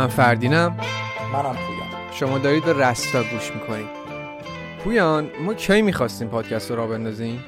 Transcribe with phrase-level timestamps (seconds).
[0.00, 0.76] من فردینم.
[1.32, 2.12] منم پویان.
[2.12, 3.86] شما دارید به رستا گوش می‌کنید.
[4.84, 7.44] پویان ما کی می‌خواستیم پادکست رو را بندازیم؟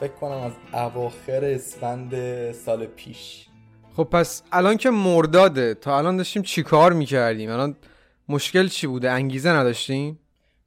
[0.00, 2.12] فکر کنم از اواخر اسفند
[2.52, 3.46] سال پیش.
[3.96, 7.76] خب پس الان که مرداده تا الان داشتیم چیکار می‌کردیم؟ الان
[8.28, 10.18] مشکل چی بوده؟ انگیزه نداشتیم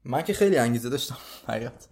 [0.03, 1.17] من که خیلی انگیزه داشتم
[1.47, 1.87] حقیقت.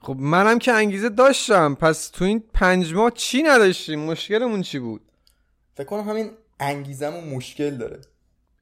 [0.00, 5.00] خب منم که انگیزه داشتم پس تو این پنج ماه چی نداشتیم؟ مشکلمون چی بود؟
[5.74, 8.00] فکر کنم همین انگیزمون مشکل داره.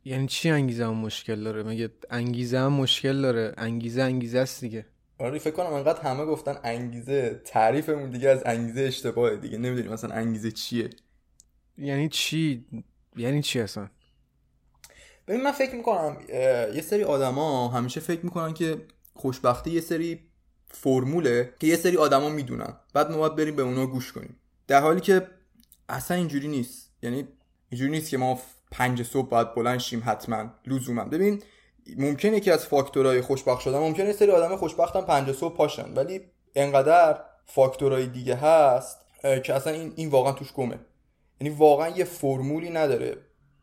[0.04, 4.86] یعنی چی انگیزه هم مشکل داره؟ مگه انگیزه هم مشکل داره؟ انگیزه انگیزه است دیگه.
[5.18, 9.58] آره فکر کنم انقدر همه گفتن انگیزه تعریفمون دیگه از انگیزه اشتباهه دیگه.
[9.58, 10.90] نمی‌دونیم مثلا انگیزه چیه.
[11.78, 12.64] یعنی چی؟
[13.16, 13.88] یعنی چی اصلا؟
[15.28, 16.16] ببین من فکر می‌کنم
[16.74, 18.76] یه سری آدما همیشه فکر می‌کنن که
[19.14, 20.20] خوشبختی یه سری
[20.68, 22.76] فرموله که یه سری آدما می‌دونن.
[22.94, 24.36] بعد ما باید بریم به اونا گوش کنیم.
[24.66, 25.26] در حالی که
[25.88, 26.90] اصلا اینجوری نیست.
[27.02, 27.28] یعنی
[27.70, 30.50] اینجوری نیست که ما پنج صبح باید بلند شیم حتما.
[30.66, 31.04] لزوما.
[31.04, 31.42] ببین
[31.98, 36.20] ممکنه یکی از فاکتورهای خوشبخت شدن ممکنه سری آدم خوشبختم پنج صبح پاشن ولی
[36.54, 38.98] انقدر فاکتورهای دیگه هست
[39.44, 40.78] که اصلا این, این واقعا توش گمه.
[41.40, 43.16] یعنی واقعا یه فرمولی نداره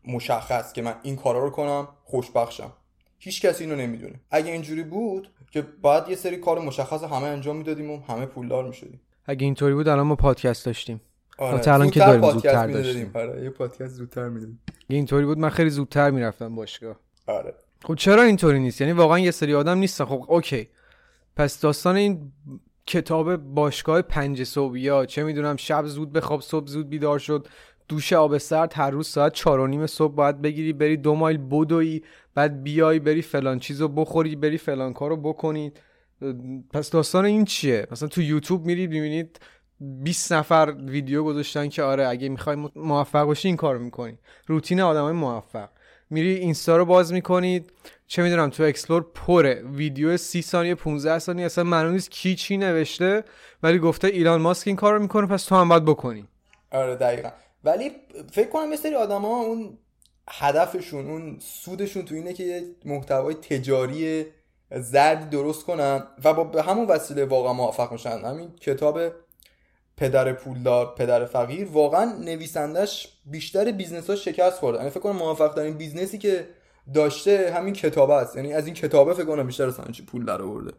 [0.04, 2.72] مشخص که من این کارا رو کنم خوشبخشم
[3.18, 4.20] هیچ کسی اینو نمی‌دونه.
[4.30, 8.64] اگه اینجوری بود که باید یه سری کار مشخص همه انجام می‌دادیم و همه پولدار
[8.64, 9.00] می‌شدیم.
[9.26, 11.00] اگه اینطوری بود الان ما پادکست داشتیم.
[11.42, 11.68] آره.
[11.68, 13.10] الان که داریم زودتر داشتیم.
[13.14, 13.44] آره.
[13.44, 14.60] یه پادکست زودتر می‌دادیم.
[14.88, 16.96] اینطوری بود من خیلی زودتر می‌رفتم باشگاه.
[17.26, 17.54] آره.
[17.84, 20.04] خب چرا اینطوری نیست؟ یعنی واقعا یه سری آدم نیستن.
[20.04, 20.68] خب اوکی.
[21.36, 22.32] پس داستان این
[22.86, 27.48] کتاب باشگاه پنج صبح یا چه می‌دونم شب زود بخواب صبح زود بیدار شد
[27.88, 31.38] دوش آب سرد هر روز ساعت چهار و نیم صبح باید بگیری بری دو مایل
[31.38, 32.02] بدوی
[32.34, 35.80] بعد بیای بری فلان چیزو بخوری بری فلان کارو بکنید
[36.70, 39.40] پس داستان این چیه؟ مثلا تو یوتیوب میرید می‌بینید
[40.02, 44.18] 20 نفر ویدیو گذاشتن که آره اگه می‌خوای موفق باشی این کارو می‌کنی.
[44.46, 45.68] روتین آدمای موفق.
[46.10, 47.72] میری اینستا رو باز می‌کنید
[48.06, 49.62] چه می‌دونم تو explore پره.
[49.74, 53.24] ویدیو 30 ثانیه 15 ثانیه اصلا معلوم نیست کی چی نوشته
[53.62, 56.28] ولی گفته ایلان ماسک این کارو می‌کنه پس تو هم باید بکنی.
[56.72, 57.28] آره دقیقا.
[57.64, 57.90] ولی
[58.32, 59.78] فکر کنم یه سری آدما اون
[60.30, 64.26] هدفشون اون سودشون تو اینه که محتوای تجاری
[64.70, 68.18] زردی درست کنن و با به همون وسیله واقعا موفق میشن.
[68.24, 69.00] همین کتاب
[69.96, 74.78] پدر پولدار پدر فقیر واقعا نویسندش بیشتر business ها شکست خورده.
[74.78, 76.46] یعنی فکر کنم موفق ترین business ی که
[76.94, 78.36] داشته همین کتابه است.
[78.36, 80.72] یعنی از این کتابه فکر کنم بیشتر اصلا چی پول در آورده.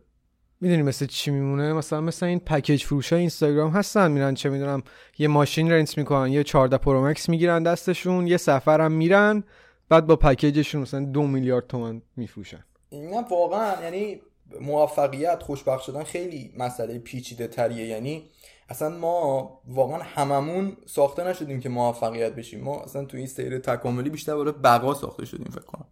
[0.62, 4.84] می‌دونی مثل چی میمونه؟ مثلا مثلا این package فروش های اینستاگرام هستن میرن چه می‌دونم
[5.18, 9.44] یه ماشین rent می‌کنن یه 14 Pro Max می‌گیرن دستشون یه سفرم میرن
[9.90, 12.66] بعد با پکیجشون مثلا دو میلیارد تومن میفروشن.
[12.92, 14.22] نه واقعا یعنی
[14.62, 18.30] موفقیت خوشبخت شدن خیلی مسئله پیچیده تریه یعنی
[18.70, 22.64] اصلا ما واقعا هممون ساخته نشدیم که موفقیت بشیم.
[22.64, 25.86] ما اصلا تو این سیر تکاملی بیشتر برای بقا ساخته شدیم فکر کنم.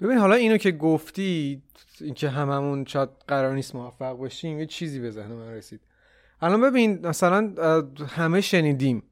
[0.00, 1.62] ببین حالا اینو که گفتی
[2.00, 5.80] اینکه هممون شاید قرار نیست موفق باشیم یه چیزی به ذهن من رسید.
[6.40, 7.54] الان ببین مثلا
[8.08, 9.02] همه شنیدیم.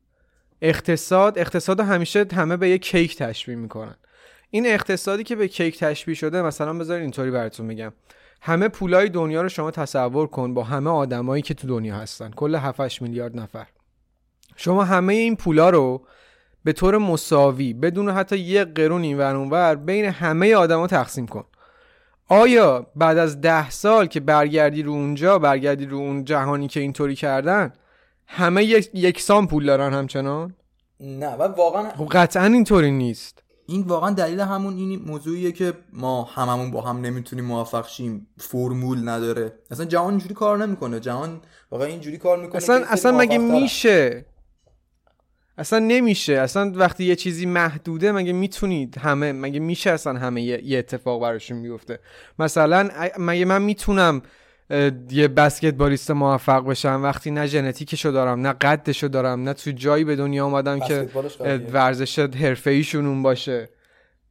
[0.62, 3.94] اقتصاد اقتصاد همیشه همه به یه کیک تشبیه می‌کنن.
[4.50, 7.92] این اقتصادی که به کیک تشبیه شده مثلا بذارین اینطوری براتون میگم.
[8.44, 12.30] همه پولای دنیا رو شما تصور کن با همه آدمایی که تو دنیا هستن.
[12.30, 13.66] کل 7 میلیارد نفر.
[14.56, 16.06] شما همه این پولا رو
[16.64, 21.44] به طور مساوی بدون حتی یه قرون این ور بین همه آدما تقسیم کن.
[22.28, 27.14] آیا بعد از ده سال که برگردی رو اونجا برگردی رو اون جهانی که اینطوری
[27.14, 27.72] کردن
[28.26, 28.64] همه
[28.94, 30.54] یکسان پول دارن همچنان؟
[31.00, 33.42] نه و واقعا خب قطعا اینطوری نیست.
[33.66, 38.26] این واقعا دلیل همون این موضوعیه که ما هممون با هم نمی‌تونیم موفق شیم.
[38.38, 39.52] فرمول نداره.
[39.70, 41.00] اصلا جهان اینجوری کار نمی‌کنه.
[41.00, 41.40] جهان
[41.70, 44.26] واقعا اینجوری کار می‌کنه اصلا اصلا مگه میشه؟
[45.58, 46.32] اصلا نمیشه.
[46.32, 51.58] اصلا وقتی یه چیزی محدوده مگه می‌تونید همه مگه میشه اصلا همه یه اتفاق براشون
[51.58, 51.98] میفته
[52.38, 54.22] مثلا مگه من می‌تونم
[55.10, 57.00] یه بسکتبالیست موفق بشم.
[57.02, 61.08] وقتی نه ژنتیکشو دارم نه قدشو دارم نه تو جایی به دنیا اومدم که
[61.72, 63.68] ورزش حرفه ایشون اون باشه.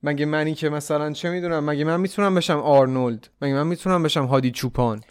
[0.03, 4.25] مگه منی که مثلا چه می‌دونم مگه من می‌تونم بشم آرنولد؟ مگه من می‌تونم بشم
[4.25, 5.01] هادی چوپان؟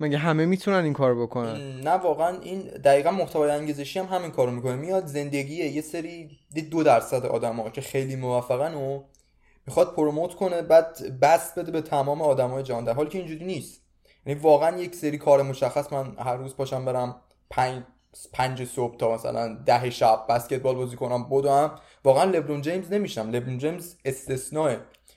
[0.00, 4.50] مگه همه می‌تونن این کار بکنن؟ نه واقعا این دقیقا محتوای انگیزشی هم همین کارو
[4.50, 4.76] می‌کنه.
[4.76, 6.30] میاد زندگی یه سری
[6.70, 9.02] دو درصد آدما که خیلی موفقن و
[9.66, 12.84] می‌خواد پروموت کنه بعد بس بده به تمام آدمای جهان.
[12.84, 13.79] در حالی که اینجوری نیست.
[14.26, 17.20] یعنی واقعا یک سری کار مشخص من هر روز پاشم برم
[17.50, 17.82] پنج
[18.32, 23.30] پنج صبح تا مثلا ده شب بسکتبال بازی کنم هم واقعا لبرون جیمز نمیشم.
[23.30, 24.76] لبرون جیمز استثناء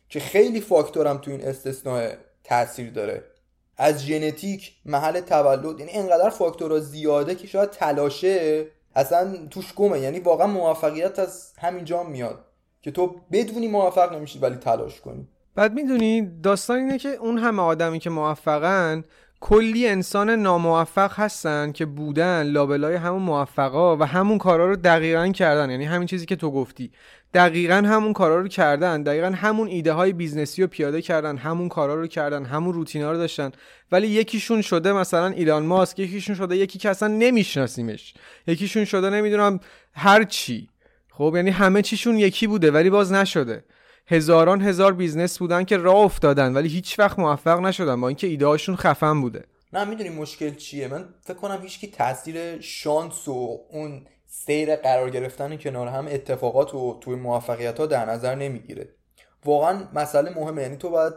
[0.09, 2.11] که خیلی فاکتورم تو این استثناء
[2.43, 3.23] تاثیر داره.
[3.77, 8.65] از ژنتیک محل تولد یعنی انقدر فاکتورها زیاده که شاید تلاشه
[8.95, 9.99] اصلا توش گمه.
[9.99, 12.45] یعنی واقعا موفقیت از همینجا میاد.
[12.81, 15.27] که تو بدونی موفق نمیشی ولی تلاش کنی.
[15.55, 19.03] بعد می‌دونی داستان اینه که اون همه آدمی که موفقن
[19.39, 25.69] کلی انسان ناموفق هستن که بودن لابلای همون موفقا و همون کارا رو دقیقا کردن.
[25.69, 26.91] یعنی همین چیزی که تو گفتی.
[27.33, 29.03] دقیقا همون کارا رو کردن.
[29.03, 31.37] دقیقا همون ایده های business ی رو پیاده کردن.
[31.37, 32.45] همون کارا رو کردن.
[32.45, 33.51] همون روتینا رو داشتن.
[33.91, 35.99] ولی یکیشون شده مثلا ایلان ماسک.
[35.99, 38.13] یکیشون شده یکی که اصلا نمیشناسیمش.
[38.47, 39.59] یکیشون شده نمی‌دونم
[39.93, 40.69] هر چی.
[41.11, 43.63] خب یعنی همه چیشون یکی بوده ولی باز نشده.
[44.07, 48.01] هزاران هزار business بودن که راه افتادن ولی هیچ وقت موفق نشدن.
[48.01, 49.43] با اینکه ایده هاشون خفن بوده.
[49.73, 55.57] نه می‌دونی مشکل چیه؟ من فکر کنم هیچکی تاثیر شانس و اون سیر قرار گرفتن
[55.57, 58.89] کنار هم اتفاقات و توی موفقیت ها در نظر نمی‌گیره.
[59.45, 60.61] واقعا مسئله مهمه.
[60.61, 61.13] یعنی تو باید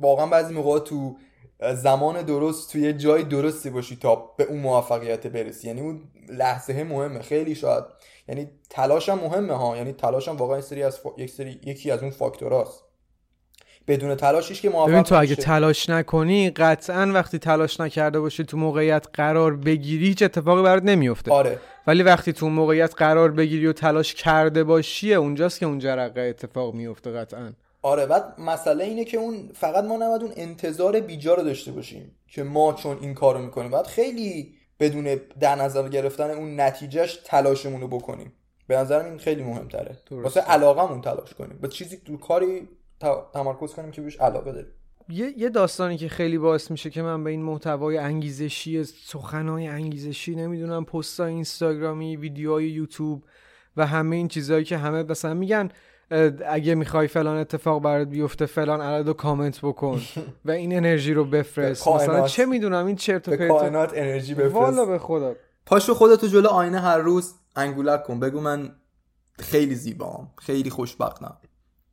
[0.00, 1.16] واقعا بعضی موقع تو
[1.74, 5.66] زمان درست توی جای درستی باشی تا به اون موفقیت برسی.
[5.66, 7.22] یعنی اون لحظه مهمه.
[7.22, 7.84] خیلی شاید.
[8.28, 9.76] یعنی تلاش هم مهمه ها.
[9.76, 12.84] یعنی تلاش هم واقعا سری از یک سری یکی از اون فاکتوراست.
[13.88, 18.56] بدون تلاشش که موفق ببین تو اگه تلاش نکنی قطعا وقتی تلاش نکرده باشی تو
[18.56, 21.32] موقعیت قرار بگیری هیچ اتفاقی برات نمیفته.
[21.32, 21.58] آره.
[21.86, 26.74] ولی وقتی تو موقعیت قرار بگیری و تلاش کرده باشی اونجاست که اون جرقه اتفاق
[26.74, 27.52] میفته قطعا.
[27.82, 32.16] آره بعد مسئله اینه که اون فقط ما نباید اون انتظار بیجا رو داشته باشیم
[32.26, 33.70] که ما چون این کارو می‌کنیم.
[33.70, 38.32] باید خیلی بدون در نظر گرفتن اون نتیجهش تلاشمون رو بکنیم.
[38.66, 39.98] به نظرم این خیلی مهمتره.
[40.10, 41.58] واسه علاقمون تلاش کنیم.
[41.58, 42.68] به چیزی تو کاری
[43.34, 44.72] تمرکز کنیم که بهش علاقه داریم.
[45.08, 50.34] یه،, یه داستانی که خیلی باعث میشه که من به این محتوای انگیزشی سخنهای انگیزشی
[50.34, 53.24] نمی‌دونم پستای اینستاگرامی ویدیوهای یوتیوب
[53.76, 55.68] و همه این چیزهایی که همه مثلا میگن
[56.48, 60.00] اگه می‌خوای فلان اتفاق برات بیفته فلان عدد رو کامنت بکن
[60.44, 61.88] و این انرژی رو بفرست.
[61.88, 64.54] مثلا چه می‌دونم این چرت و پرت کائنات انرژی بفرست.
[64.54, 65.34] والا به خدا.
[65.66, 68.20] پاشو خودتو جلو آینه هر روز انگولک کن.
[68.20, 68.70] بگو من
[69.38, 70.30] خیلی زیبام.
[70.38, 71.36] خیلی خوشبختم.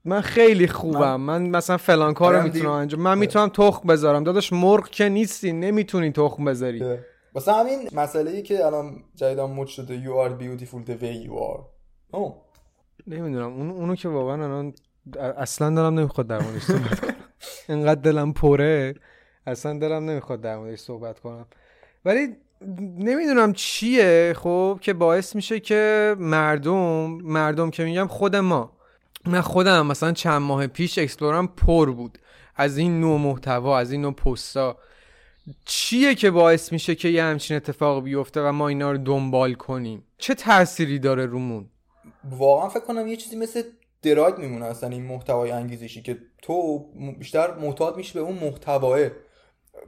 [0.05, 1.21] من خیلی خوبم.
[1.21, 4.23] من, مثلا فلان کار رو می‌تونم انجام من می‌تونم تخم بذارم.
[4.23, 6.97] داداش مرغ که نیستی نمی‌تونی تخم بذاری.
[7.33, 10.03] واسه همین مسئله ای که الان جدیدم مد شده.
[10.03, 11.61] You are beautiful the way you are.
[12.13, 12.48] oh.
[13.09, 13.53] نمی‌دونم.
[13.53, 14.73] اون اونو که واقعا الان
[15.37, 17.15] اصلا دلم نمی‌خواد در موردش صحبت کنم.
[17.69, 18.95] انقدر دلم پره
[19.47, 21.45] اصلا دلم نمی‌خواد در موردش صحبت کنم.
[22.05, 22.27] ولی
[22.97, 28.71] نمی‌دونم چیه خب که باعث میشه که مردم مردم که میگم خود ما.
[29.25, 32.17] من خودم مثلا چند ماه پیش اکسپلورم پر بود.
[32.55, 34.77] از این نوع محتوا از این نوع پستا.
[35.65, 40.03] چیه که باعث میشه که یه همچین اتفاق بیفته و ما اینا رو دنبال کنیم؟
[40.17, 41.69] چه تأثیری داره رومون؟
[42.23, 43.63] واقعا فکر کنم یه چیزی مثل
[44.01, 46.79] دراگ میمونه اصلا این محتوای انگیزشی که تو
[47.19, 48.99] بیشتر معتاد میشی به اون محتواه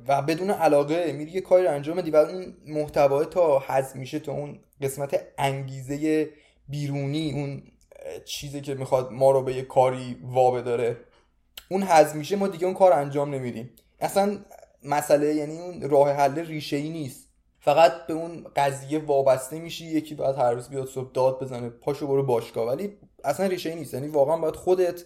[0.07, 4.31] و بدون علاقه میری یه کاری انجام بدی و اون محتوای تا حذف میشه تا
[4.31, 6.29] اون قسمت انگیزه
[6.69, 7.63] بیرونی اون
[8.25, 10.97] چیزی که می‌خواد ما رو به یه کاری وابه داره.
[11.69, 13.69] اون حذف میشه ما دیگه اون کار انجام نمیدیم.
[13.99, 14.37] اصلا
[14.83, 17.30] مسئله یعنی اون راه حل ریشه ای نیست.
[17.63, 22.07] فقط به اون قضیه وابسته میشی یکی باید هر روز بیاد صبح داد بزنه پاشو
[22.07, 22.67] برو باشگاه.
[22.67, 22.89] ولی
[23.23, 23.93] اصلا ریشه ای نیست.
[23.93, 25.03] یعنی واقعا باید خودت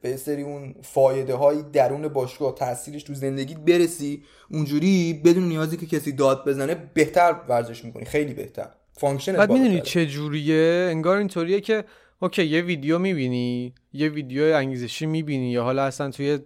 [0.00, 5.86] به سری اون فایده های درون باشگاه تاثیرش تو زندگیت برسی اونجوری بدون نیازی که
[5.86, 8.04] کسی داد بزنه بهتر ورزش می‌کنی.
[8.04, 8.68] خیلی بهتر.
[8.92, 11.84] function بعد می‌دونی چه جوریه؟ انگار اینطوریه که
[12.20, 16.38] okay یه ویدیو می‌بینی یه ویدیو انگیزشی می‌بینی یا حالا اصلا توی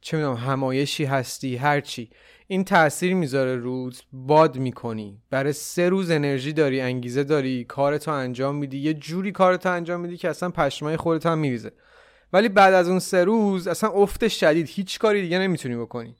[0.00, 2.10] چه می‌دونم همایشی هستی هرچی.
[2.50, 5.18] این تاثیر می‌ذاره روت باد می‌کنی.
[5.30, 8.78] برای سه روز انرژی داری انگیزه داری کارتو انجام میدی.
[8.78, 11.72] یه جوری کارتو انجام میدی که اصلا پشمای خودت هم میریزه.
[12.32, 14.68] ولی بعد از اون سه روز اصلا افت شدید.
[14.68, 16.16] هیچ کاری دیگه نمی‌تونی بکنی.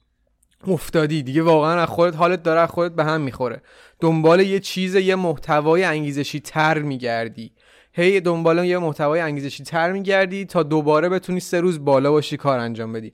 [0.67, 1.41] افتادی دیگه.
[1.41, 3.61] واقعا از خودت حالت داره از خودت به هم می‌خوره.
[3.99, 7.51] دنبال یه چیز یه محتوای انگیزشی تر میگردی.
[7.93, 12.59] هی دنبال یه محتوای انگیزشی تر میگردی تا دوباره بتونی سه روز بالا باشی کار
[12.59, 13.13] انجام بدی.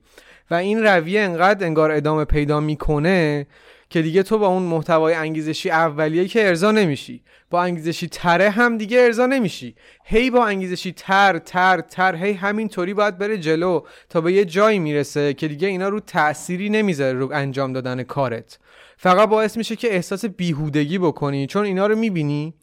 [0.51, 3.47] و این رویه انقدر انگار ادامه پیدا می‌کنه
[3.89, 7.23] که دیگه تو با اون محتوای انگیزشی اولیه که ارضا نمیشی.
[7.49, 9.75] با انگیزشی تره هم دیگه ارضا نمیشی.
[10.05, 14.79] هی با انگیزشی تر تر تر هی همینطوری باید بره جلو تا به یه جایی
[14.79, 18.59] می‌رسه که دیگه اینا رو تأثیری نمی‌ذاره رو انجام دادن کارت.
[18.97, 22.53] فقط باعث میشه که احساس بیهودگی بکنی چون اینا رو می‌بینی.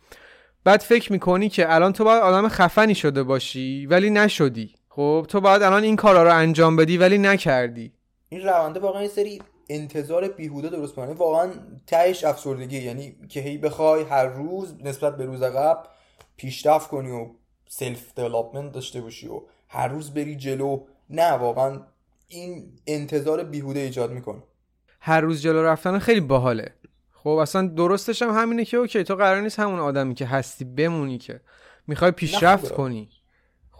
[0.64, 4.74] بعد فکر می‌کنی که الان تو باید آدم خفنی شده باشی ولی نشدی.
[4.94, 7.92] خب تو باید الان این کارا رو انجام بدی ولی نکردی.
[8.28, 11.52] این رونده واقعا سری انتظار بیهوده درست کنه واقعا
[11.86, 12.78] تهش افسردگی.
[12.78, 15.88] یعنی که هی بخوای هر روز نسبت به روز قبل
[16.36, 17.26] پیشرفت کنی و
[17.68, 20.84] self development داشته باشی و هر روز بری جلو.
[21.10, 21.80] نه واقعا
[22.28, 24.42] این انتظار بیهوده ایجاد می‌کنه.
[25.00, 26.74] هر روز جلو رفتن خیلی باحاله.
[27.12, 31.18] خب اصلا درستش هم همینه که okay تو قرار نیست همون آدمی که هستی بمونی
[31.18, 31.40] که
[31.86, 33.08] می‌خوای پیشرفت کنی.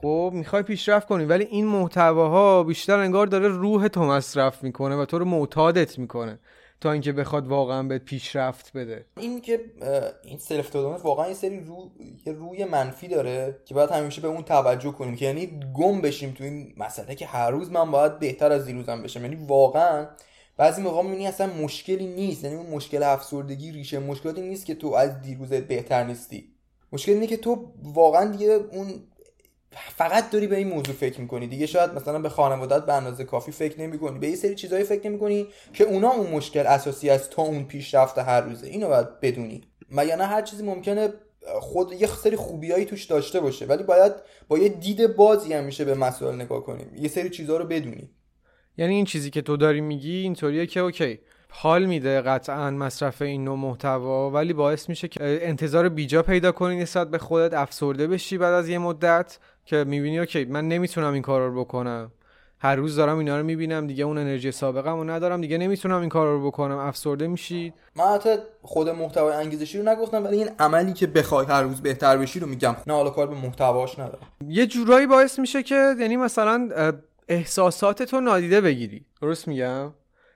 [0.03, 5.05] خب می‌خوای پیشرفت کنی ولی این محتواها بیشتر انگار داره روح تو مصرف می‌کنه و
[5.05, 6.39] تو رو معتادت می‌کنه
[6.81, 9.05] تا اینکه بخواد واقعا به پیشرفت بده.
[9.17, 9.61] این که
[10.25, 11.91] این سلف واقعا یه سری رو...
[12.27, 16.31] یه روی منفی داره که باید همیشه به اون توجه کنیم که یعنی گم بشیم
[16.31, 19.23] تو این مسئله که هر روز من باید بهتر از دیروزم بشم.
[19.23, 20.07] یعنی واقعا
[20.57, 24.95] بعضی موقع می‌بینی اصلا مشکلی نیست یعنی اون مشکل افسردگی ریشه مشکلاتی نیست که تو
[24.95, 26.49] از دیروزت بهتر نیستی.
[26.93, 28.87] مشکل اینه که تو واقعا دیگه اون
[29.97, 31.47] فقط داری به این موضوع فکر می‌کنی.
[31.47, 34.19] دیگه شاید مثلا به خانوادت به اندازه کافی فکر نمی‌کنی.
[34.19, 38.19] به یه سری چیزایی فکر نمی‌کنی که اونا اون مشکل اساسی است تا اون پیشرفت
[38.19, 38.67] هر روزه.
[38.67, 39.61] اینو باید بدونی.
[39.91, 41.13] مگر نه هر چیزی ممکنه
[41.61, 44.13] خود یه سری خوبیایی توش داشته باشه ولی باید
[44.49, 46.93] با یه دید بازی هم میشه به مسائل نگاه کنیم.
[46.97, 48.11] یه سری چیزها رو بدونی.
[48.77, 51.19] یعنی این چیزی که تو داری میگی اینطوریه که اوکی
[51.55, 56.77] حال میده قطعا مصرف این نوع محتوا ولی باعث میشه که انتظار بیجا پیدا کنی
[56.77, 61.23] نسبت به خودت افسرده بشی بعد از یه مدت که می‌بینی اوکی من نمی‌تونم این
[61.23, 62.13] کار رو بکنم.
[62.59, 66.09] هر روز دارم اینا رو می‌بینم دیگه اون انرژی سابقم رو ندارم دیگه نمی‌تونم این
[66.09, 66.79] کار رو بکنم.
[66.79, 67.73] افسرده میشی.
[67.97, 72.17] من حتی خود محتوای انگیزشی رو نگفتم ولی این عملی که بخوای هر روز بهتر
[72.17, 72.77] بشی رو میگم.
[72.87, 74.27] نه حالا کار به محتواش ندارم.
[74.49, 76.71] یه جورایی باعث میشه که یعنی مثلا
[77.29, 79.05] احساسات تو نادیده بگیری.
[79.23, 79.93] درست میگم؟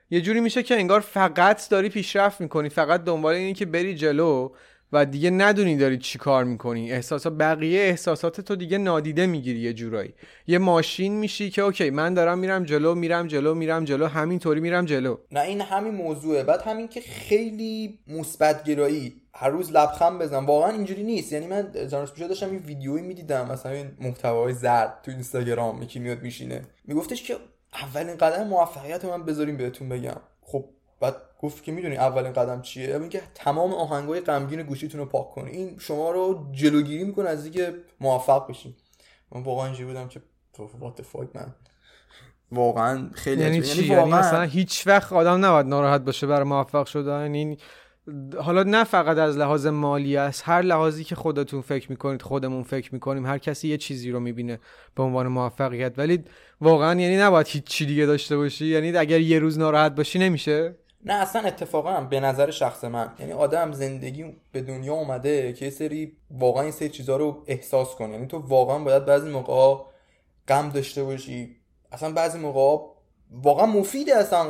[0.09, 4.51] یه جوری میشه که انگار فقط داری پیشرفت می‌کنی فقط دنبال اینی که بری جلو
[4.91, 6.91] و دیگه ندونی داری چی کار می‌کنی.
[6.91, 10.13] احساسات بقیه احساسات تو دیگه نادیده می‌گیری یه جورایی.
[10.47, 14.85] یه ماشین میشی که اوکی من دارم میرم جلو میرم جلو میرم جلو همینطوری میرم
[14.85, 15.17] جلو.
[15.31, 16.43] نه این همین موضوعه.
[16.43, 21.33] بعد همین که خیلی مثبت گرایی هر روز لبخند بزن واقعا اینجوری نیست.
[21.33, 25.99] یعنی من جانس پیشا داشتم این ویدیویی می‌دیدم مثلا این محتوای زرد تو اینستاگرام یکی
[25.99, 26.61] میاد میشینه.
[26.85, 27.35] میگفتش که
[27.73, 30.21] اولین قدم موفقیت من بذاریم بهتون بگم.
[30.41, 30.65] خب
[30.99, 35.51] بعد گفت که می‌دونی اولین قدم چیه؟ اینکه تمام آهنگای غمگین گوشیتون رو پاک کنی.
[35.51, 38.73] این شما رو جلوگیری می‌کنه از اینکه موفق بشین.
[39.31, 40.21] من واقعا اینجوری بودم که
[40.79, 41.55] وات فاک من
[42.51, 44.19] واقعا خیلی یعنی چی؟ یعنی واقعا...
[44.19, 47.21] مثلا هیچ وقت آدم نباید ناراحت باشه برای موفق شدن.
[47.21, 47.57] یعنی
[48.41, 52.93] حالا نه فقط از لحاظ مالی است هر لحاظی که خودتون فکر می‌کنید خودمون فکر
[52.93, 54.59] می‌کنیم هر کسی یه چیزی رو می‌بینه
[54.95, 55.93] به عنوان موفقیت.
[55.97, 56.23] ولی
[56.61, 60.75] واقعا یعنی نباید هیچ چی دیگه داشته باشی؟ یعنی اگر یه روز ناراحت باشی نمیشه؟
[61.05, 65.71] نه اصلا اتفاقا به نظر شخص من یعنی آدم زندگی به دنیا اومده که یه
[65.71, 68.13] سری واقعا این سری چیزها رو احساس کنه.
[68.13, 69.83] یعنی تو واقعا باید بعضی موقع
[70.47, 71.55] غم داشته باشی.
[71.91, 72.85] اصلا بعضی موقع
[73.31, 74.45] واقعا مفیده اصلا.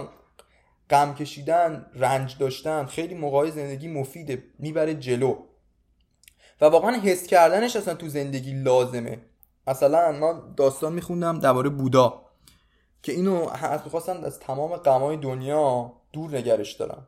[0.90, 5.36] غم کشیدن رنج داشتن خیلی موقع زندگی مفیده می‌بره جلو.
[6.62, 9.18] و واقعا حس کردنش اصلا تو زندگی لازمه.
[9.68, 12.22] مثلا من داستان میخوندم درباره بودا
[13.04, 13.50] که اینو
[13.86, 17.08] می‌خواستن از تمام غمای دنیا دور نگرش دارن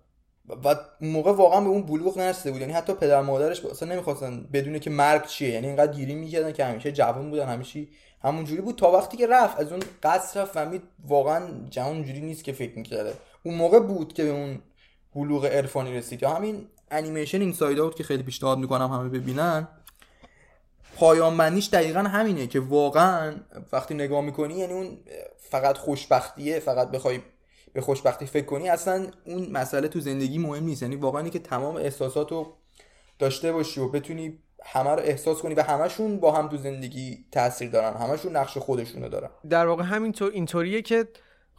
[0.63, 2.61] و موقع واقعا به اون بلوغ نرسیده بود.
[2.61, 5.49] یعنی حتی پدر مادرش اصلا نمی‌خواستن بدونه که مرگ چیه.
[5.49, 7.87] یعنی اینقدر گیری می‌کردن که همیشه جوان بودن همیشه
[8.23, 9.59] همونجوری بود تا وقتی که رفت.
[9.59, 13.13] از اون قصر رفت فهمید واقعا جهان اونجوری نیست که فکر می‌کرده.
[13.43, 14.61] اون موقع بود که به اون
[15.15, 16.23] بلوغ عرفانی رسید.
[16.23, 19.67] یا همین انیمیشن این ساید بود که خیلی پیشنهاد می‌کنم همه ببینن.
[20.95, 23.35] پایان بندیش دقیقا همینه که واقعا
[23.73, 24.97] وقتی نگاه می‌کنی یعنی اون
[25.37, 27.19] فقط خوشبختیه فقط بخوای
[27.73, 30.81] به خوشبختی فکر کنی اصلا اون مسئله تو زندگی مهم نیست.
[30.81, 32.53] یعنی واقعا که تمام احساساتو
[33.19, 37.69] داشته باشی و بتونی همه رو احساس کنی و همشون با هم تو زندگی تاثیر
[37.69, 37.93] دارن.
[37.93, 39.29] همشون نقش خودشونو دارن.
[39.49, 41.07] در واقع همینطور اینطوریه که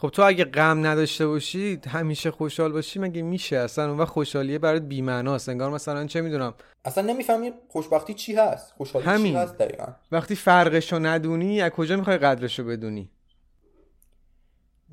[0.01, 4.59] خب تو اگه غم نداشته باشی همیشه خوشحال باشی مگه میشه؟ اصلا اون وقت خوشحالیه
[4.59, 5.49] برات بی‌معناست.
[5.49, 6.55] انگار مثلا چه می‌دونم؟
[6.85, 9.33] اصلا نمی‌فهمی خوشبختی چی هست؟ خوشحالی همین.
[9.33, 13.11] چی هست دقیقا؟ وقتی فرقشو ندونی از کجا می‌خوای قدرشو بدونی؟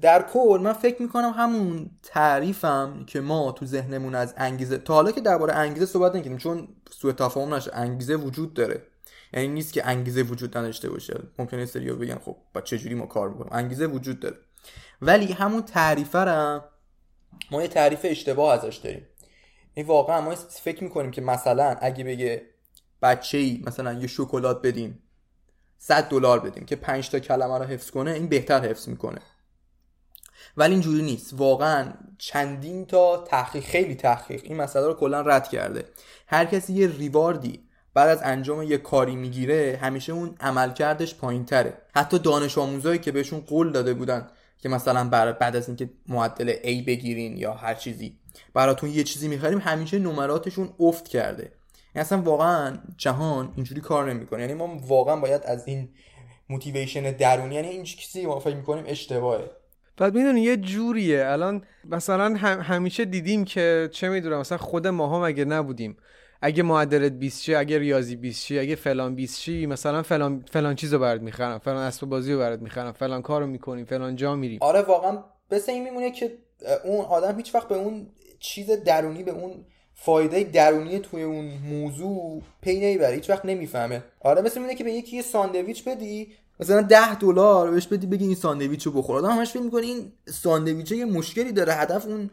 [0.01, 5.11] در کل من فکر می‌کنم همون تعریفم که ما تو ذهنمون از انگیزه تا حالا
[5.11, 8.83] که درباره انگیزه صحبت نکنیم چون سوء تفاهم نشه انگیزه وجود داره.
[9.33, 11.19] یعنی نیست که انگیزه وجود نداشته باشه.
[11.39, 14.37] ممکنه سریو بگن خب با چه جوری ما کار می‌کنیم؟ انگیزه وجود داره.
[15.01, 16.61] ولی همون تعریفه رو
[17.51, 19.07] ما یه تعریف اشتباه ازش داریم.
[19.73, 22.41] این واقعا ما فکر می‌کنیم که مثلا اگه بگه
[23.01, 25.03] بچه ای مثلا یه شکلات بدیم
[25.77, 29.21] 100 دلار بدیم که 5 تا کلمه رو حفظ کنه این بهتر حفظ می‌کنه.
[30.57, 31.33] ولی اینجوری نیست.
[31.33, 35.85] واقعا چندین تا تحقیق خیلی تحقیق این مسئله رو کلا رد کرده.
[36.27, 41.77] هر کسی یه ریواردی بعد از انجام یه کاری می‌گیره همیشه اون عملکردش پایین تره
[41.95, 44.27] حتی دانش آموزایی که بهشون قول داده بودن
[44.59, 48.19] که مثلا بعد از اینکه معدل A بگیرین یا هر چیزی
[48.53, 51.43] براتون یه چیزی می‌خریم همیشه نمراتشون افت کرده.
[51.43, 54.41] یعنی اصلا واقعا جهان اینجوری کار نمی‌کنه.
[54.41, 55.89] یعنی ما واقعا باید از این
[56.49, 59.51] موتیویشن درونی یعنی این چیزی ما فکر می‌کنیم اشتباهه.
[59.97, 61.25] بعد می‌دونی یه جوریه.
[61.25, 65.97] الان مثلا همیشه دیدیم که چه می‌دونم مثلا خود ماها مگه نبودیم
[66.41, 70.75] اگه معدلت 20 چی اگه ریاضی 20 چی اگه فلان 20 چی مثلا فلان فلان
[70.75, 74.59] چیزو برات می‌خرم فلان اسباب بازی رو برات می‌خرم فلان کارو می‌کنیم فلان جا میریم.
[74.61, 76.37] آره واقعا بس این میمونه که
[76.83, 78.07] اون آدم هیچ وقت به اون
[78.39, 84.03] چیز درونی به اون فایده درونی توی اون موضوع پی نمی‌بره هیچ وقت نمی‌فهمه.
[84.19, 86.27] آره مثل اینه که به یکی یه ساندویچ بدی
[86.59, 89.17] مثلا ده دلار بهش بدی بگی این ساندویچ رو بخور.
[89.17, 92.29] آدم همش فکر می‌کنه این ساندویچ یه مشکلی داره هدف اون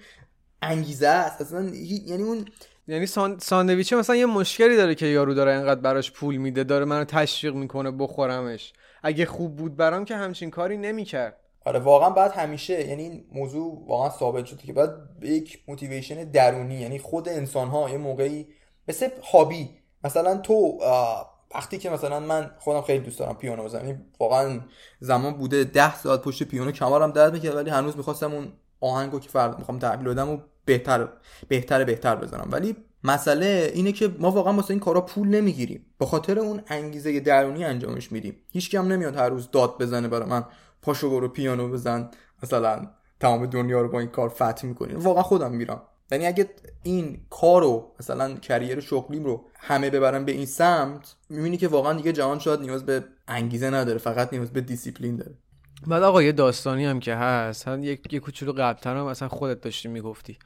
[0.63, 1.41] انگیزه است.
[1.41, 1.71] اصلا
[2.07, 2.45] یعنی اون
[2.89, 3.07] یعنی
[3.41, 7.55] ساندویچ مثلا یه مشکلی داره که یارو داره اینقدر براش پول میده داره منو تشویق
[7.55, 8.73] می‌کنه بخورمش.
[9.03, 11.37] اگه خوب بود برام که همچین کاری نمی‌کرد.
[11.65, 14.91] آره واقعا بعد همیشه یعنی این موضوع واقعا ثابت شده که باید
[15.23, 18.47] یک موتیویشن درونی یعنی خود انسان ها یه موقعی
[18.89, 19.71] مثل هابی
[20.05, 20.79] مثلا تو
[21.55, 24.61] وقتی که مثلا من خودم خیلی دوست دارم پیانو بزنم یعنی واقعا
[25.01, 29.29] زمان بوده ده ساعت پشت پیانو کمرم درد می‌کرد ولی هنوز می‌خواستم اون آهنگو که
[29.29, 31.09] فردا می‌خوام تحویل بدم و بهتر
[31.49, 32.49] بهتر بهتر بزنم.
[32.53, 35.87] ولی مسئله اینه که ما واقعا واسه این کارا پول نمی‌گیریم.
[35.99, 38.37] به خاطر اون انگیزه درونی انجامش میدیم.
[38.51, 40.45] هیچ هم نمیاد هر روز داد بزنه برای من.
[40.83, 42.11] پاشو برو پیانو بزن.
[42.43, 42.91] مثلا
[43.21, 45.83] تمام دنیا رو با این کار فتح می‌کنی واقعا خودم میرم.
[46.11, 46.51] یعنی اگه
[46.83, 52.13] این کارو مثلا career شغلیم رو همه ببرن به این سمت می‌بینی که واقعا دیگه
[52.13, 53.99] جهان شاید نیاز به انگیزه نداره.
[53.99, 55.35] فقط نیاز به دیسیپلین داره.
[55.87, 57.69] بعد آقا یه داستانی هم که هست.
[57.69, 60.39] هم یک یه کوچولو قبلتر هم مثلا خودت داشتی می‌گفتی.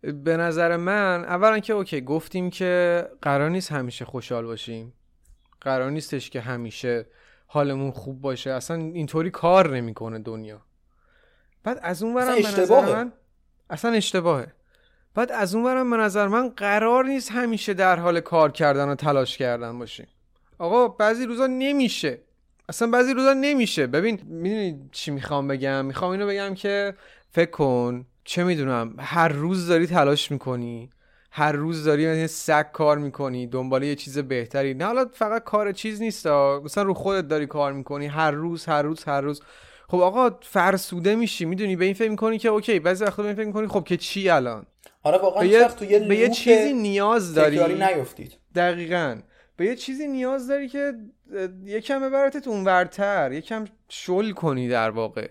[0.00, 4.92] به نظر من اولا که okay گفتیم که قرار نیست همیشه خوشحال باشیم.
[5.60, 7.06] قرار نیستش که همیشه
[7.46, 8.50] حالمون خوب باشه.
[8.50, 10.60] اصلا اینطوری کار نمی‌کنه دنیا.
[11.62, 13.12] بعد از اون برم به نظر من
[13.70, 14.52] اصلا اشتباهه.
[15.14, 18.94] بعد از اون برم به نظر من قرار نیست همیشه در حال کار کردن و
[18.94, 20.08] تلاش کردن باشیم.
[20.58, 22.18] آقا بعضی روزا نمیشه.
[22.68, 23.86] اصلا بعضی روزا نمیشه.
[23.86, 26.94] ببین می‌دونی چی می‌خوام بگم؟ می‌خوام اینو بگم که
[27.30, 30.90] فکر کن چه می‌دونم هر روز داری تلاش می‌کنی
[31.30, 34.74] هر روز داری مثلا سگ کار می‌کنی دنبال یه چیز بهتری.
[34.74, 38.82] نه حالا فقط کار چیز نیست مثلا رو خودت داری کار می‌کنی هر روز هر
[38.82, 39.42] روز هر روز.
[39.88, 43.36] خب آقا فرسوده میشی می‌دونی؟ به این فکر می‌کنی که okay بعضی وقتا به این
[43.36, 44.66] فکر می‌کنی خب که چی الان؟
[45.02, 47.74] آره واقعا به یه, تو یه, به یه چیزی نیاز داری.
[47.74, 49.16] نیفتید دقیقا.
[49.56, 50.92] به یه چیزی نیاز داری که
[51.64, 55.28] یکم ببرتت اونورتر یکم شل کنی در واقع.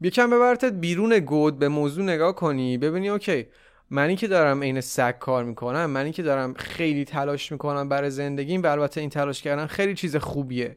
[0.00, 3.46] یکم ببرتت بیرون گود به موضوع نگاه کنی ببینی okay
[3.90, 8.62] منی که دارم عین سگ کار می‌کنم منی که دارم خیلی تلاش می‌کنم برای زندگیم
[8.62, 10.76] و البته این تلاش کردن خیلی چیز خوبیه.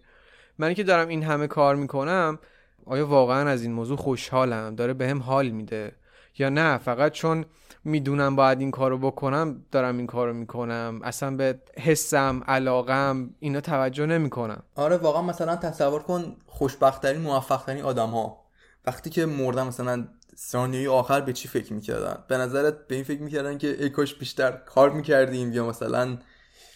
[0.57, 2.39] منی که دارم این همه کار می‌کنم
[2.85, 5.91] آیا واقعا از این موضوع خوشحالم؟ داره بهم به حال میده.
[6.39, 7.45] یا نه فقط چون
[7.83, 10.99] می‌دونم باید این کارو بکنم دارم این کارو می‌کنم.
[11.03, 14.63] اصلا به حسم علاقم اینا توجه نمی‌کنم.
[14.75, 18.45] آره واقعا مثلا تصور کن خوشبختترین موفقترین آدم ها
[18.85, 23.21] وقتی که مردن مثلا ثانیه آخر به چی فکر می‌کردن؟ به نظرت به این فکر
[23.21, 26.17] می‌کردن که ای بیشتر کار می‌کردیم یا مثلا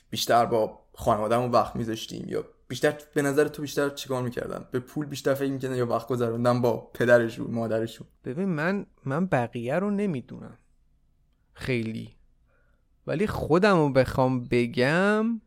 [0.10, 5.06] بیشتر با خانوادهمون وقت میذاشتیم یا بیشتر به نظر تو بیشتر چیکار می‌کردن؟ به پول
[5.06, 10.58] بیشتر فکر می‌کردن یا وقت گذروندن با پدرشون مادرشون؟ ببین من من بقیه رو نمی‌دونم.
[11.54, 12.16] خیلی.
[13.08, 15.42] ولی خودم رو بخوام بگم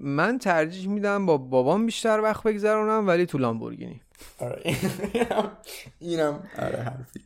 [0.00, 4.00] من ترجیح میدم با بابام بیشتر وقت بگذرونم ولی تو لامبورگینی.
[4.38, 4.62] آره.
[5.98, 6.48] اینم.
[6.58, 7.20] آره حرفی.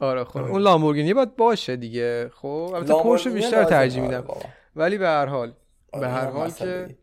[0.00, 0.36] آره خب.
[0.36, 2.30] اون لامبورگینی باید باشه دیگه.
[2.34, 4.24] خب البته پورش بیشتر ترجیح میدم.
[4.76, 5.52] ولی به هر حال
[5.92, 6.96] به آره، هر حال که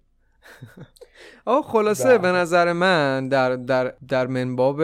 [1.46, 4.82] آه خلاصه به نظر من در در در منباب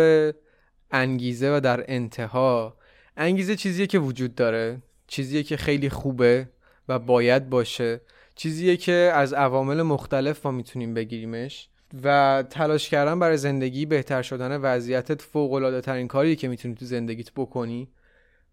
[0.92, 2.78] انگیزه و در انتها
[3.18, 6.50] انگیزه چیزیه که وجود داره چیزیه که خیلی خوبه
[6.88, 8.02] و باید باشه
[8.36, 11.70] چیزیه که از عوامل مختلف ما می‌تونیم بگیریمش
[12.04, 16.86] و تلاش کردن برای زندگی بهتر شدن وضعیتت فوق العاده ترین کاریه که می‌تونی تو
[16.86, 17.90] زندگیت بکنی.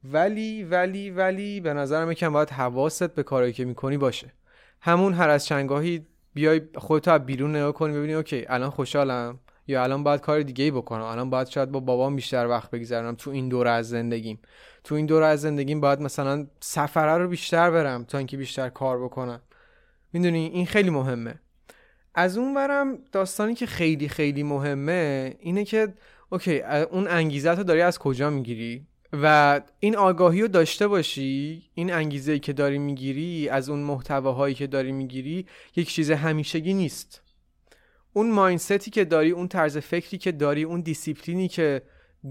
[0.05, 4.33] ولی ولی ولی به نظرم یکم باید حواست به کارهایی که می‌کنی باشه.
[4.81, 9.83] همون هر از چنگاهی بیای خودتو از بیرون نگاه کنی ببینی اوکی الان خوشحالم یا
[9.83, 13.31] الان باید کار دیگه ای بکنم؟ الان باید شاید با بابام بیشتر وقت بگذرونم تو
[13.31, 14.39] این دوره از زندگیم.
[14.85, 19.05] تو این دوره از زندگیم باید مثلا سفره رو بیشتر برم تا اینکه بیشتر کار
[19.05, 19.41] بکنم.
[20.13, 21.35] می‌دونی؟ این خیلی مهمه.
[22.15, 25.95] از اون برم داستانی که خیلی خیلی مهمه اینه که
[26.31, 26.61] okay
[26.91, 32.39] اون انگیزه رو داری از کجا می‌گیری؟ و این آگاهی رو داشته باشی این انگیزه
[32.39, 37.23] که داری می‌گیری از اون محتواهایی که داری می‌گیری یک چیز همیشگی نیست.
[38.13, 41.83] اون mindset ی که داری اون طرز فکری که داری اون دیسیپلینی که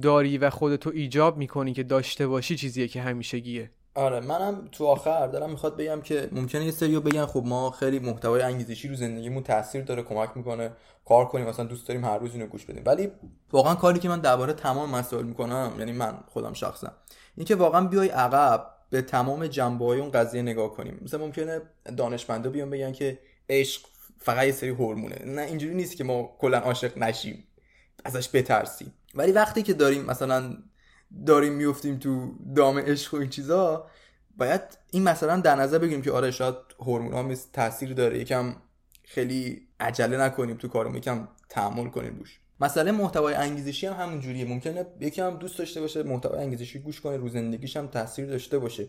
[0.01, 3.71] داری و خودتو ایجاب می‌کنی که داشته باشی چیزیه که همیشگیه.
[3.97, 7.99] آره منم تو آخر دارم می‌خواد بگم که ممکنه یه سریو بگن خب ما خیلی
[7.99, 10.71] محتوای انگیزشی رو زندگیمون تاثیر داره کمک می‌کنه
[11.05, 12.83] کار کنیم مثلا دوست داریم هر روز اینو گوش بدیم.
[12.86, 13.12] ولی
[13.51, 16.91] واقعا کاری که من درباره تمام مسائل می‌کنم یعنی من خودم شخصا
[17.38, 20.99] اینکه واقعا بیای عقب به تمام جنبه های اون قضیه نگاه کنیم.
[21.01, 21.62] مثلا ممکنه
[21.97, 23.81] دانشمندا بیان بگن که عشق
[24.19, 25.25] فقط یه سری هورمونه.
[25.25, 27.43] نه اینجوری نیست که ما کلا عاشق نشیم
[28.05, 28.93] ازش بترسیم.
[29.15, 30.57] ولی وقتی که داریم مثلا
[31.25, 33.87] داریم میفتیم تو دام عشق و این چیزا
[34.37, 38.19] باید این مثلا در نظر بگیریم که آره شاید هورمون ها تاثیر داره.
[38.19, 38.55] یکم
[39.03, 42.39] خیلی عجله نکنیم تو کارمون یکم تحمل کنیم روش.
[42.59, 44.45] مسئله محتوای انگیزشی هم همون جوریه.
[44.45, 48.59] ممکنه یکی هم دوست داشته باشه محتوای انگیزشی گوش کنه رو زندگیش هم تاثیر داشته
[48.59, 48.87] باشه.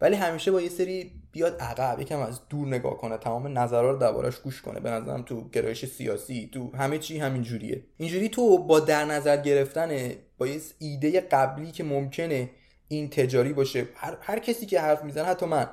[0.00, 3.98] ولی همیشه با یه سری بیاد عقب یکم از دور نگاه کنه تمام نظرها رو
[3.98, 4.80] دربارش گوش کنه.
[4.80, 7.84] به نظرم تو گرایش سیاسی تو همه چی همین جوریه.
[7.96, 10.10] اینجوری تو با در نظر گرفتن
[10.40, 12.50] با یه ایده قبلی که ممکنه
[12.88, 13.88] این تجاری باشه.
[13.94, 15.68] هر, هر کسی که حرف می‌زنه حتی من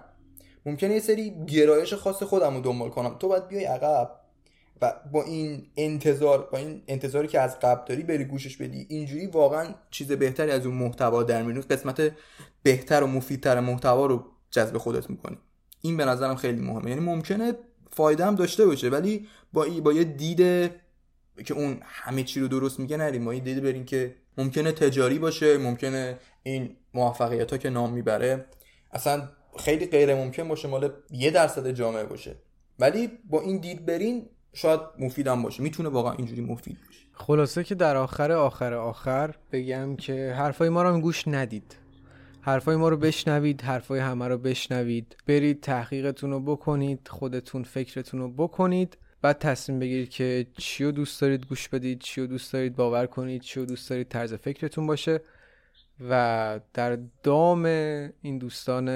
[0.66, 3.16] ممکنه یه سری گرایش خاص خودم رو دنبال کنم.
[3.20, 4.12] تو باید بیای عقب
[4.82, 8.86] و با این انتظار با این انتظاری که از قبل داری بری گوشش بدی.
[8.90, 11.72] اینجوری واقعا چیز بهتری از اون محتوا در میاد.
[11.72, 12.12] قسمت
[12.64, 15.38] بهتر و مفیدتر محتوا رو جذب خودت می‌کنی.
[15.82, 16.90] این به نظرم خیلی مهمه.
[16.90, 17.54] یعنی ممکنه
[17.92, 20.72] فایده هم داشته باشه ولی با ای با یه دید
[21.46, 23.24] که اون همه چی رو درست میگه نریم.
[23.24, 28.46] ما یه دید بریم که ممکنه تجاری باشه ممکنه این موفقیت ها که نام می‌بره
[28.92, 32.36] اصلا خیلی غیر ممکن باشه مال یه درصد جامعه باشه.
[32.80, 35.64] ولی با این دید برین شاید مفیدم باشه.
[35.64, 37.00] می‌تونه واقعا اینجوری مفید باشه.
[37.14, 41.76] خلاصه که در آخر آخر آخر بگم که حرفای ما رو گوش ندید.
[42.42, 45.16] حرفای ما رو بشنوید حرفای همه رو بشنوید.
[45.28, 48.98] برید تحقیقتون رو بکنید خودتون فکرتون رو بکنید.
[49.28, 53.08] بعد تصمیم بگیرید که چی رو دوست دارید گوش بدید چی رو دوست دارید باور
[53.08, 55.22] کنید چی رو دوست دارید طرز فکرتون باشه
[56.10, 57.66] و در دام
[58.22, 58.88] این دوستان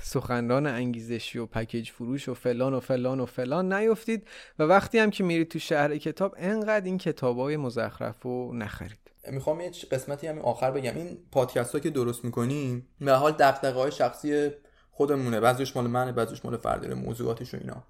[0.00, 5.10] سخنران انگیزشی و پکیج فروش و فلان و فلان و فلان نیفتید و وقتی هم
[5.10, 8.98] که میرید تو شهر کتاب انقدر این کتاب های مزخرف رو نخرید.
[9.30, 10.96] می‌خوام یه قسمتی همین آخر بگم.
[10.96, 14.50] این پادکست که درست می‌کنیم به حال دقدقه های شخصی
[14.90, 15.40] خودمونه.
[15.40, 17.84] بعضیش مال منه بعضیش مال فردی موضوعاتش و اینا.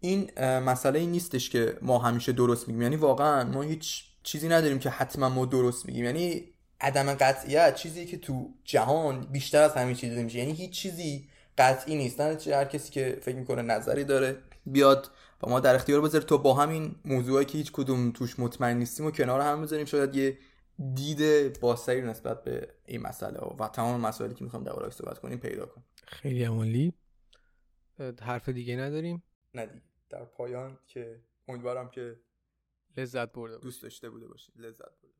[0.00, 2.82] این مسئله این نیستش که ما همیشه درست میگیم.
[2.82, 6.04] یعنی واقعا ما هیچ چیزی نداریم که حتما ما درست میگیم.
[6.04, 6.44] یعنی
[6.80, 11.28] عدم قطعیت چیزی که تو جهان بیشتر از همین چیز میشه یعنی هیچ چیزی
[11.58, 12.20] قطعی نیست.
[12.20, 16.24] نه هر کسی که فکر می‌کنه نظری داره بیاد با ما در اختیار بذاره.
[16.24, 20.14] تو با همین موضوعی که هیچ کدوم توش مطمئن نیستیم و کنار هم بذاریم شاید
[20.14, 20.38] یه
[20.94, 23.38] دید بازتری نسبت به این مسئله.
[23.38, 25.84] و تمام مسائلی که می‌خوام درباره‌اش صحبت کنیم پیدا کنیم.
[26.06, 26.92] خیلی عمالی.
[28.20, 29.22] حرف دیگه نداریم.
[29.54, 29.68] نه
[30.10, 32.20] در پایان که امیدوارم که
[32.96, 35.14] لذت برده دوست داشته بوده باشید لذت برده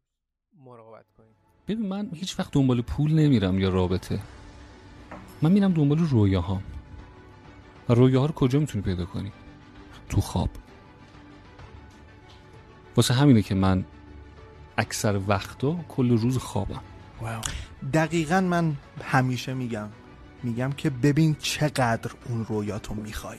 [0.56, 1.36] مراقبت کنید
[1.68, 4.20] ببین من هیچ وقت دنبال پول نمیرم یا رابطه.
[5.42, 6.62] من میرم دنبال رویاهام
[7.88, 9.32] و رویاها رو کجا می‌تونی پیدا کنی؟
[10.08, 10.50] تو خواب.
[12.96, 13.84] واسه همینه که من
[14.78, 16.82] اکثر وقتا کل روز خوابم.
[17.92, 19.88] دقیقا من همیشه میگم.
[20.42, 23.38] میگم که ببین چقدر اون رویاتو می‌خوای.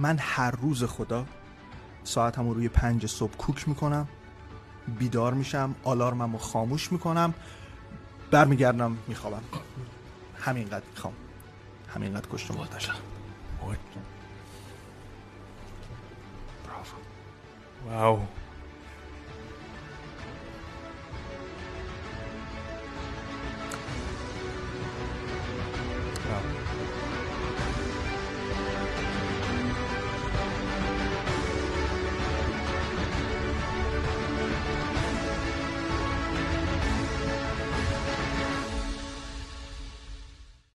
[0.00, 1.26] من هر روز خدا
[2.04, 4.08] ساعتم رو روی پنج صبح کوک می‌کنم
[4.98, 7.34] بیدار میشم آلارمم رو خاموش می‌کنم
[8.30, 9.42] برمیگردم میخوابم.
[10.40, 11.14] همینقدر می‌خوام.
[11.94, 12.94] همینقدر کشت مردشم
[17.90, 18.20] واو